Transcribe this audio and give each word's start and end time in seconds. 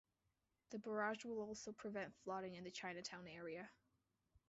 The 0.71 0.79
barrage 0.79 1.25
will 1.25 1.39
also 1.41 1.71
prevent 1.73 2.15
flooding 2.23 2.55
in 2.55 2.63
the 2.63 2.71
Chinatown 2.71 3.27
area. 3.27 3.69